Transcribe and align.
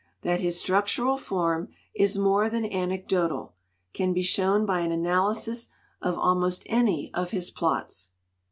That 0.23 0.39
his 0.39 0.59
structural 0.59 1.15
form 1.15 1.69
is 1.93 2.17
more 2.17 2.49
than 2.49 2.65
anecdotal 2.65 3.53
can 3.93 4.13
be 4.13 4.23
shown 4.23 4.65
by 4.65 4.79
an 4.79 4.91
analysis 4.91 5.69
of 6.01 6.17
almost 6.17 6.63
any 6.65 7.11
of 7.13 7.29
his 7.29 7.51
plots. 7.51 8.09